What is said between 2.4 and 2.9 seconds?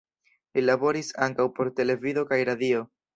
radio.